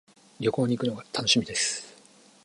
[0.39, 1.93] 旅行に行くのが楽しみです。